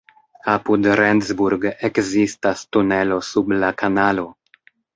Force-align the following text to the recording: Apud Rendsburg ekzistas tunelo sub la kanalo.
Apud 0.53 0.87
Rendsburg 0.99 1.67
ekzistas 1.91 2.65
tunelo 2.77 3.21
sub 3.31 3.57
la 3.61 3.73
kanalo. 3.85 4.31